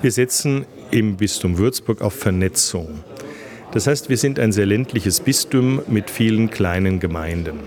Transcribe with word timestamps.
Wir 0.00 0.12
setzen 0.12 0.64
im 0.92 1.16
Bistum 1.16 1.58
Würzburg 1.58 2.02
auf 2.02 2.14
Vernetzung. 2.14 3.00
Das 3.72 3.88
heißt, 3.88 4.08
wir 4.08 4.16
sind 4.16 4.38
ein 4.38 4.52
sehr 4.52 4.66
ländliches 4.66 5.18
Bistum 5.18 5.82
mit 5.88 6.08
vielen 6.08 6.50
kleinen 6.50 7.00
Gemeinden. 7.00 7.58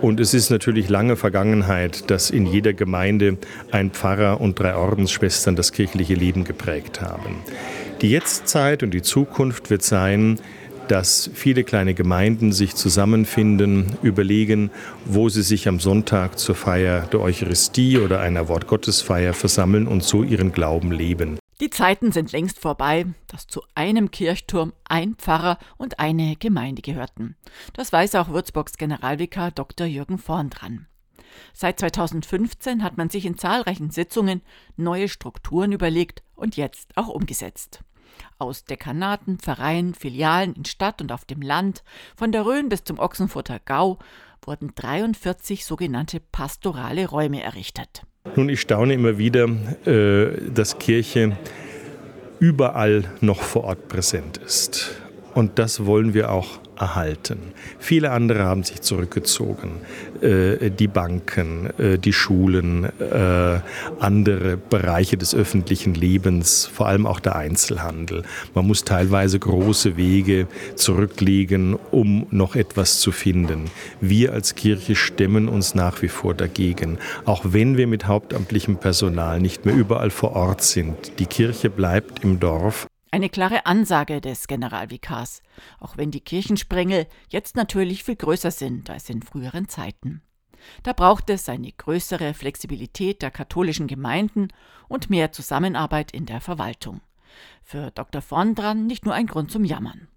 Und 0.00 0.20
es 0.20 0.32
ist 0.32 0.48
natürlich 0.48 0.88
lange 0.88 1.16
Vergangenheit, 1.16 2.10
dass 2.10 2.30
in 2.30 2.46
jeder 2.46 2.72
Gemeinde 2.72 3.36
ein 3.70 3.90
Pfarrer 3.90 4.40
und 4.40 4.58
drei 4.58 4.74
Ordensschwestern 4.74 5.54
das 5.54 5.72
kirchliche 5.72 6.14
Leben 6.14 6.44
geprägt 6.44 7.02
haben. 7.02 7.36
Die 8.00 8.10
Jetztzeit 8.10 8.82
und 8.82 8.94
die 8.94 9.02
Zukunft 9.02 9.68
wird 9.68 9.82
sein, 9.82 10.40
dass 10.88 11.30
viele 11.34 11.62
kleine 11.62 11.92
Gemeinden 11.92 12.52
sich 12.52 12.74
zusammenfinden, 12.74 13.98
überlegen, 14.02 14.70
wo 15.04 15.28
sie 15.28 15.42
sich 15.42 15.68
am 15.68 15.78
Sonntag 15.78 16.38
zur 16.38 16.54
Feier 16.54 17.06
der 17.12 17.20
Eucharistie 17.20 17.98
oder 17.98 18.20
einer 18.20 18.48
Wortgottesfeier 18.48 19.34
versammeln 19.34 19.86
und 19.86 20.02
so 20.02 20.22
ihren 20.22 20.52
Glauben 20.52 20.90
leben. 20.90 21.39
Die 21.60 21.68
Zeiten 21.68 22.10
sind 22.10 22.32
längst 22.32 22.58
vorbei, 22.58 23.04
dass 23.26 23.46
zu 23.46 23.62
einem 23.74 24.10
Kirchturm 24.10 24.72
ein 24.88 25.14
Pfarrer 25.16 25.58
und 25.76 26.00
eine 26.00 26.36
Gemeinde 26.36 26.80
gehörten. 26.80 27.36
Das 27.74 27.92
weiß 27.92 28.14
auch 28.14 28.28
Würzburgs 28.28 28.78
Generalvikar 28.78 29.50
Dr. 29.50 29.86
Jürgen 29.86 30.16
Vorndran. 30.16 30.86
Seit 31.52 31.78
2015 31.78 32.82
hat 32.82 32.96
man 32.96 33.10
sich 33.10 33.26
in 33.26 33.36
zahlreichen 33.36 33.90
Sitzungen 33.90 34.40
neue 34.76 35.08
Strukturen 35.10 35.72
überlegt 35.72 36.22
und 36.34 36.56
jetzt 36.56 36.96
auch 36.96 37.08
umgesetzt. 37.08 37.84
Aus 38.38 38.64
Dekanaten, 38.64 39.38
Vereinen, 39.38 39.94
Filialen 39.94 40.54
in 40.54 40.64
Stadt 40.64 41.02
und 41.02 41.12
auf 41.12 41.26
dem 41.26 41.42
Land, 41.42 41.84
von 42.16 42.32
der 42.32 42.46
Rhön 42.46 42.70
bis 42.70 42.84
zum 42.84 42.98
Ochsenfurter 42.98 43.60
Gau, 43.60 43.98
wurden 44.42 44.72
43 44.74 45.66
sogenannte 45.66 46.20
pastorale 46.20 47.06
Räume 47.06 47.42
errichtet. 47.42 48.06
Nun, 48.36 48.50
ich 48.50 48.60
staune 48.60 48.92
immer 48.94 49.16
wieder, 49.16 49.48
äh, 49.86 50.50
dass 50.52 50.78
Kirche 50.78 51.38
überall 52.38 53.04
noch 53.22 53.40
vor 53.40 53.64
Ort 53.64 53.88
präsent 53.88 54.36
ist. 54.36 55.00
Und 55.34 55.58
das 55.58 55.86
wollen 55.86 56.12
wir 56.12 56.30
auch 56.30 56.60
erhalten. 56.80 57.38
Viele 57.78 58.10
andere 58.10 58.44
haben 58.44 58.62
sich 58.64 58.80
zurückgezogen. 58.80 59.72
Äh, 60.20 60.70
die 60.70 60.88
Banken, 60.88 61.70
äh, 61.78 61.98
die 61.98 62.12
Schulen, 62.12 62.84
äh, 63.00 63.60
andere 63.98 64.56
Bereiche 64.56 65.16
des 65.16 65.34
öffentlichen 65.34 65.94
Lebens, 65.94 66.66
vor 66.66 66.86
allem 66.86 67.06
auch 67.06 67.20
der 67.20 67.36
Einzelhandel. 67.36 68.22
Man 68.54 68.66
muss 68.66 68.84
teilweise 68.84 69.38
große 69.38 69.96
Wege 69.96 70.46
zurücklegen, 70.74 71.78
um 71.90 72.26
noch 72.30 72.56
etwas 72.56 73.00
zu 73.00 73.12
finden. 73.12 73.70
Wir 74.00 74.32
als 74.32 74.54
Kirche 74.54 74.94
stemmen 74.94 75.48
uns 75.48 75.74
nach 75.74 76.02
wie 76.02 76.08
vor 76.08 76.34
dagegen, 76.34 76.98
auch 77.24 77.42
wenn 77.44 77.76
wir 77.76 77.86
mit 77.86 78.06
hauptamtlichem 78.06 78.76
Personal 78.76 79.40
nicht 79.40 79.66
mehr 79.66 79.74
überall 79.74 80.10
vor 80.10 80.34
Ort 80.36 80.62
sind. 80.62 81.18
Die 81.18 81.26
Kirche 81.26 81.70
bleibt 81.70 82.24
im 82.24 82.40
Dorf 82.40 82.86
eine 83.10 83.28
klare 83.28 83.66
Ansage 83.66 84.20
des 84.20 84.46
Generalvikars, 84.46 85.42
auch 85.80 85.96
wenn 85.96 86.10
die 86.10 86.20
Kirchensprengel 86.20 87.06
jetzt 87.28 87.56
natürlich 87.56 88.04
viel 88.04 88.16
größer 88.16 88.50
sind 88.50 88.90
als 88.90 89.10
in 89.10 89.22
früheren 89.22 89.68
Zeiten. 89.68 90.22
Da 90.82 90.92
braucht 90.92 91.30
es 91.30 91.48
eine 91.48 91.72
größere 91.72 92.34
Flexibilität 92.34 93.22
der 93.22 93.30
katholischen 93.30 93.86
Gemeinden 93.86 94.48
und 94.88 95.10
mehr 95.10 95.32
Zusammenarbeit 95.32 96.12
in 96.12 96.26
der 96.26 96.40
Verwaltung. 96.40 97.00
Für 97.62 97.90
Dr. 97.90 98.22
Vondran 98.22 98.86
nicht 98.86 99.04
nur 99.04 99.14
ein 99.14 99.26
Grund 99.26 99.50
zum 99.50 99.64
Jammern. 99.64 100.08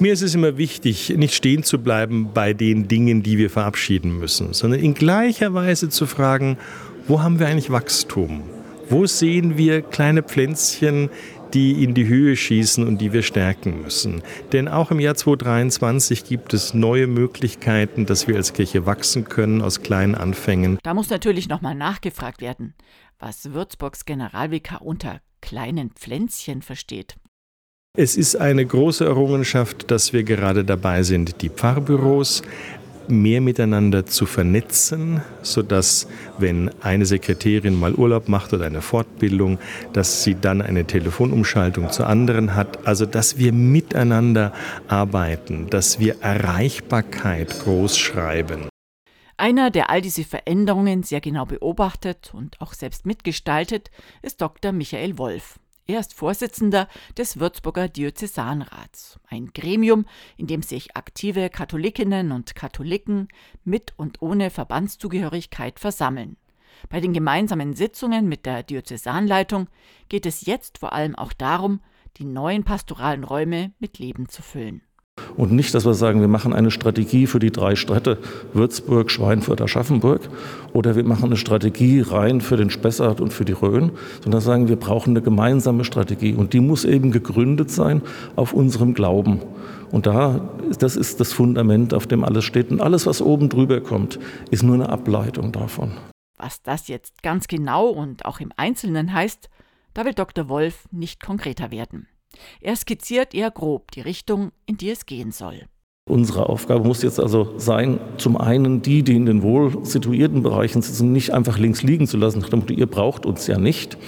Mir 0.00 0.12
ist 0.12 0.22
es 0.22 0.34
immer 0.34 0.58
wichtig, 0.58 1.10
nicht 1.10 1.34
stehen 1.34 1.62
zu 1.62 1.78
bleiben 1.78 2.30
bei 2.34 2.52
den 2.52 2.88
Dingen, 2.88 3.22
die 3.22 3.38
wir 3.38 3.50
verabschieden 3.50 4.18
müssen, 4.18 4.52
sondern 4.52 4.80
in 4.80 4.94
gleicher 4.94 5.54
Weise 5.54 5.88
zu 5.88 6.06
fragen, 6.06 6.58
wo 7.06 7.22
haben 7.22 7.38
wir 7.38 7.46
eigentlich 7.46 7.70
Wachstum? 7.70 8.42
Wo 8.88 9.06
sehen 9.06 9.56
wir 9.56 9.82
kleine 9.82 10.22
Pflänzchen, 10.22 11.08
die 11.54 11.84
in 11.84 11.94
die 11.94 12.06
Höhe 12.06 12.36
schießen 12.36 12.86
und 12.86 12.98
die 12.98 13.12
wir 13.12 13.22
stärken 13.22 13.82
müssen. 13.82 14.22
Denn 14.52 14.68
auch 14.68 14.90
im 14.90 15.00
Jahr 15.00 15.14
2023 15.14 16.24
gibt 16.24 16.54
es 16.54 16.74
neue 16.74 17.06
Möglichkeiten, 17.06 18.06
dass 18.06 18.28
wir 18.28 18.36
als 18.36 18.52
Kirche 18.52 18.86
wachsen 18.86 19.24
können 19.24 19.62
aus 19.62 19.82
kleinen 19.82 20.14
Anfängen. 20.14 20.78
Da 20.82 20.94
muss 20.94 21.10
natürlich 21.10 21.48
nochmal 21.48 21.74
nachgefragt 21.74 22.40
werden, 22.40 22.74
was 23.18 23.52
Würzburgs 23.52 24.04
Generalvikar 24.04 24.82
unter 24.82 25.20
kleinen 25.40 25.90
Pflänzchen 25.90 26.62
versteht. 26.62 27.16
Es 27.98 28.14
ist 28.14 28.36
eine 28.36 28.66
große 28.66 29.06
Errungenschaft, 29.06 29.90
dass 29.90 30.12
wir 30.12 30.22
gerade 30.22 30.66
dabei 30.66 31.02
sind, 31.02 31.40
die 31.40 31.48
Pfarrbüros 31.48 32.42
mehr 33.10 33.40
miteinander 33.40 34.06
zu 34.06 34.26
vernetzen, 34.26 35.22
sodass, 35.42 36.08
wenn 36.38 36.70
eine 36.82 37.06
Sekretärin 37.06 37.78
mal 37.78 37.94
Urlaub 37.94 38.28
macht 38.28 38.52
oder 38.52 38.66
eine 38.66 38.82
Fortbildung, 38.82 39.58
dass 39.92 40.22
sie 40.22 40.34
dann 40.34 40.62
eine 40.62 40.84
Telefonumschaltung 40.84 41.90
zu 41.90 42.04
anderen 42.04 42.54
hat. 42.54 42.86
Also, 42.86 43.06
dass 43.06 43.38
wir 43.38 43.52
miteinander 43.52 44.52
arbeiten, 44.88 45.68
dass 45.70 45.98
wir 45.98 46.20
Erreichbarkeit 46.20 47.60
groß 47.60 47.96
schreiben. 47.98 48.68
Einer, 49.38 49.70
der 49.70 49.90
all 49.90 50.00
diese 50.00 50.24
Veränderungen 50.24 51.02
sehr 51.02 51.20
genau 51.20 51.44
beobachtet 51.44 52.32
und 52.32 52.60
auch 52.60 52.72
selbst 52.72 53.04
mitgestaltet, 53.04 53.90
ist 54.22 54.40
Dr. 54.40 54.72
Michael 54.72 55.18
Wolf. 55.18 55.58
Er 55.88 56.00
ist 56.00 56.14
Vorsitzender 56.14 56.88
des 57.16 57.38
Würzburger 57.38 57.88
Diözesanrats, 57.88 59.20
ein 59.28 59.52
Gremium, 59.54 60.04
in 60.36 60.48
dem 60.48 60.62
sich 60.62 60.96
aktive 60.96 61.48
Katholikinnen 61.48 62.32
und 62.32 62.56
Katholiken 62.56 63.28
mit 63.62 63.94
und 63.96 64.20
ohne 64.20 64.50
Verbandszugehörigkeit 64.50 65.78
versammeln. 65.78 66.38
Bei 66.88 67.00
den 67.00 67.12
gemeinsamen 67.12 67.74
Sitzungen 67.74 68.28
mit 68.28 68.46
der 68.46 68.64
Diözesanleitung 68.64 69.68
geht 70.08 70.26
es 70.26 70.44
jetzt 70.44 70.78
vor 70.78 70.92
allem 70.92 71.14
auch 71.14 71.32
darum, 71.32 71.80
die 72.16 72.24
neuen 72.24 72.64
pastoralen 72.64 73.22
Räume 73.22 73.72
mit 73.78 74.00
Leben 74.00 74.28
zu 74.28 74.42
füllen. 74.42 74.82
Und 75.36 75.52
nicht, 75.52 75.74
dass 75.74 75.84
wir 75.84 75.94
sagen, 75.94 76.20
wir 76.20 76.28
machen 76.28 76.52
eine 76.52 76.70
Strategie 76.70 77.26
für 77.26 77.38
die 77.38 77.50
drei 77.50 77.76
Städte 77.76 78.18
Würzburg, 78.52 79.10
Schweinfurt, 79.10 79.60
Aschaffenburg 79.60 80.20
oder 80.72 80.96
wir 80.96 81.04
machen 81.04 81.26
eine 81.26 81.36
Strategie 81.36 82.00
rein 82.00 82.40
für 82.40 82.56
den 82.56 82.70
Spessart 82.70 83.20
und 83.20 83.32
für 83.32 83.44
die 83.44 83.52
Rhön, 83.52 83.92
sondern 84.22 84.40
sagen, 84.40 84.68
wir 84.68 84.76
brauchen 84.76 85.10
eine 85.10 85.22
gemeinsame 85.22 85.84
Strategie 85.84 86.34
und 86.34 86.52
die 86.52 86.60
muss 86.60 86.84
eben 86.84 87.10
gegründet 87.10 87.70
sein 87.70 88.02
auf 88.36 88.52
unserem 88.52 88.94
Glauben. 88.94 89.40
Und 89.90 90.06
da, 90.06 90.40
das 90.78 90.96
ist 90.96 91.20
das 91.20 91.32
Fundament, 91.32 91.94
auf 91.94 92.06
dem 92.06 92.24
alles 92.24 92.44
steht. 92.44 92.70
Und 92.70 92.80
alles, 92.80 93.06
was 93.06 93.22
oben 93.22 93.48
drüber 93.48 93.80
kommt, 93.80 94.18
ist 94.50 94.62
nur 94.62 94.74
eine 94.74 94.88
Ableitung 94.88 95.52
davon. 95.52 95.92
Was 96.36 96.62
das 96.62 96.88
jetzt 96.88 97.22
ganz 97.22 97.48
genau 97.48 97.86
und 97.86 98.24
auch 98.24 98.40
im 98.40 98.52
Einzelnen 98.56 99.12
heißt, 99.12 99.48
da 99.94 100.04
will 100.04 100.12
Dr. 100.12 100.48
Wolf 100.48 100.86
nicht 100.90 101.22
konkreter 101.22 101.70
werden. 101.70 102.08
Er 102.60 102.76
skizziert 102.76 103.34
eher 103.34 103.50
grob 103.50 103.90
die 103.92 104.00
Richtung, 104.00 104.52
in 104.66 104.76
die 104.76 104.90
es 104.90 105.06
gehen 105.06 105.32
soll. 105.32 105.62
Unsere 106.08 106.48
Aufgabe 106.48 106.86
muss 106.86 107.02
jetzt 107.02 107.18
also 107.18 107.54
sein, 107.56 107.98
zum 108.16 108.36
einen 108.36 108.80
die, 108.80 109.02
die 109.02 109.16
in 109.16 109.26
den 109.26 109.42
wohl 109.42 109.84
situierten 109.84 110.42
Bereichen 110.42 110.80
sitzen, 110.80 111.12
nicht 111.12 111.34
einfach 111.34 111.58
links 111.58 111.82
liegen 111.82 112.06
zu 112.06 112.16
lassen, 112.16 112.44
ihr 112.68 112.86
braucht 112.86 113.26
uns 113.26 113.48
ja 113.48 113.58
nicht, 113.58 113.98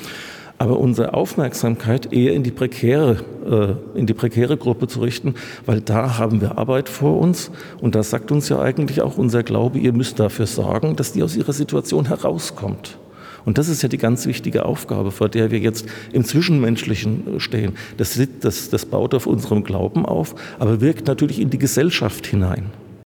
aber 0.59 0.79
unsere 0.79 1.15
Aufmerksamkeit 1.15 2.13
eher 2.13 2.35
in 2.35 2.45
die 2.45 2.53
prekäre, 2.53 3.79
äh, 3.95 3.99
in 3.99 4.07
die 4.07 4.15
prekäre 4.15 4.57
Gruppe 4.57 4.87
zu 4.87 5.01
richten, 5.01 5.35
weil 5.67 5.81
da 5.81 6.19
haben 6.19 6.41
wir 6.41 6.57
Arbeit 6.57 6.89
vor 6.89 7.19
uns 7.19 7.51
und 7.81 7.97
da 7.97 8.05
sagt 8.05 8.31
uns 8.31 8.49
ja 8.49 8.61
eigentlich 8.61 9.03
auch 9.03 9.19
unser 9.19 9.43
Glaube, 9.43 9.81
ihr 9.81 9.93
müsst 9.93 10.21
dafür 10.21 10.47
sorgen, 10.47 10.95
dass 10.95 11.13
die 11.13 11.25
aus 11.25 11.37
ihrer 11.37 11.53
Situation 11.53 12.07
herauskommt. 12.07 12.97
Und 13.45 13.59
das 13.59 13.69
ist 13.69 13.83
ja 13.83 13.89
die 13.89 13.99
ganz 13.99 14.27
wichtige 14.27 14.65
Aufgabe, 14.65 15.11
vor 15.11 15.29
der 15.29 15.51
wir 15.51 15.59
jetzt 15.59 15.87
im 16.13 16.25
Zwischenmenschlichen 16.25 17.41
stehen. 17.41 17.73
Das, 17.97 18.21
das, 18.41 18.71
das 18.71 18.87
baut 18.87 19.15
auf 19.15 19.27
unserem 19.27 19.65
Glauben 19.65 20.07
auf, 20.07 20.35
aber 20.59 20.81
wirkt 20.81 21.07
natürlich 21.07 21.41
in 21.41 21.51
die 21.51 21.59
Gesellschaft 21.59 22.27
hinein. 22.27 22.71